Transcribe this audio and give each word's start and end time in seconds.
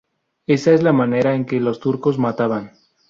Esa 0.47 0.73
es 0.73 0.81
la 0.81 0.93
manera 0.93 1.35
en 1.35 1.45
que 1.45 1.59
los 1.59 1.79
turcos 1.79 2.17
mataban. 2.17 2.71